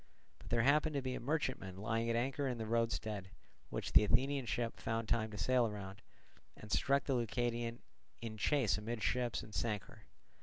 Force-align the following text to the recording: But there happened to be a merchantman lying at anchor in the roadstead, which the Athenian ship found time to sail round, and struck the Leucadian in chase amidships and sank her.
But 0.39 0.49
there 0.49 0.63
happened 0.63 0.95
to 0.95 1.01
be 1.03 1.13
a 1.13 1.19
merchantman 1.19 1.77
lying 1.77 2.09
at 2.09 2.15
anchor 2.15 2.47
in 2.47 2.57
the 2.57 2.65
roadstead, 2.65 3.29
which 3.69 3.91
the 3.93 4.03
Athenian 4.03 4.47
ship 4.47 4.79
found 4.79 5.07
time 5.07 5.29
to 5.29 5.37
sail 5.37 5.69
round, 5.69 6.01
and 6.57 6.71
struck 6.71 7.03
the 7.03 7.13
Leucadian 7.13 7.83
in 8.19 8.35
chase 8.35 8.79
amidships 8.79 9.43
and 9.43 9.53
sank 9.53 9.83
her. 9.83 10.07